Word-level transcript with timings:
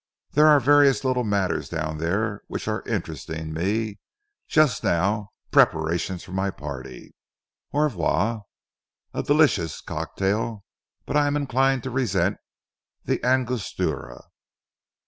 "There 0.31 0.47
are 0.47 0.59
various 0.59 1.03
little 1.03 1.23
matters 1.23 1.69
down 1.69 1.99
there 1.99 2.41
which 2.47 2.67
are 2.67 2.81
interesting 2.87 3.53
me 3.53 3.99
just 4.47 4.83
now 4.83 5.29
preparations 5.51 6.23
for 6.23 6.31
my 6.31 6.49
party. 6.49 7.13
Au 7.71 7.81
revoir! 7.81 8.45
A 9.13 9.21
delicious 9.21 9.79
cocktail, 9.79 10.65
but 11.05 11.15
I 11.15 11.27
am 11.27 11.35
inclined 11.35 11.83
to 11.83 11.91
resent 11.91 12.37
the 13.05 13.23
Angostura." 13.23 14.23